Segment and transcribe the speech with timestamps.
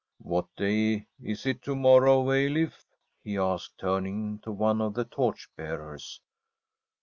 [0.31, 2.87] 'What day is it to morrow, Eilif?'
[3.23, 6.19] he asked, turning to one of the torch bearers.